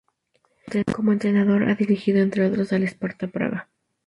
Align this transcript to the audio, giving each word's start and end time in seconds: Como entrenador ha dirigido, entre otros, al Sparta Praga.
Como 0.95 1.11
entrenador 1.11 1.69
ha 1.69 1.75
dirigido, 1.75 2.21
entre 2.23 2.47
otros, 2.47 2.73
al 2.73 2.81
Sparta 2.85 3.27
Praga. 3.27 3.69